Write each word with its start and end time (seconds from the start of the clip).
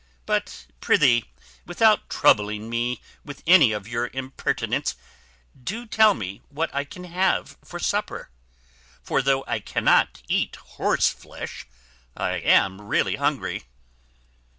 But, 0.25 0.65
prithee, 0.79 1.25
without 1.67 2.09
troubling 2.09 2.71
me 2.71 2.99
with 3.23 3.43
any 3.45 3.71
of 3.71 3.87
your 3.87 4.09
impertinence, 4.13 4.95
do 5.63 5.85
tell 5.85 6.15
me 6.15 6.41
what 6.49 6.73
I 6.73 6.85
can 6.85 7.03
have 7.03 7.55
for 7.63 7.77
supper; 7.77 8.31
for, 9.03 9.21
though 9.21 9.43
I 9.45 9.59
cannot 9.59 10.23
eat 10.27 10.55
horse 10.55 11.09
flesh, 11.11 11.67
I 12.17 12.37
am 12.37 12.81
really 12.81 13.17
hungry." 13.17 13.65